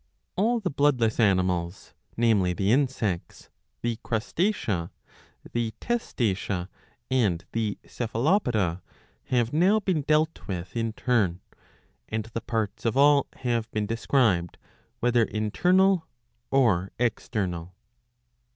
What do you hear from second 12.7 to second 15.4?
of .all have been described, whether